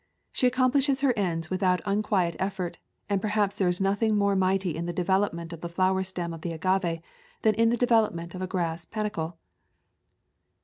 She 0.31 0.47
accomplishes 0.47 1.01
her 1.01 1.13
ends 1.15 1.51
with 1.51 1.61
out 1.61 1.79
unquiet 1.85 2.35
effort, 2.39 2.79
and 3.07 3.21
perhaps 3.21 3.59
there 3.59 3.67
is 3.67 3.79
nothing 3.79 4.15
more 4.15 4.35
mighty 4.35 4.75
in 4.75 4.87
the 4.87 4.93
development 4.93 5.53
of 5.53 5.61
the 5.61 5.69
flower 5.69 6.01
stem 6.03 6.33
of 6.33 6.41
the 6.41 6.53
agave 6.53 7.01
than 7.43 7.53
in 7.53 7.69
the 7.69 7.77
development 7.77 8.33
of 8.33 8.41
a 8.41 8.47
grass 8.47 8.83
panicle. 8.83 9.37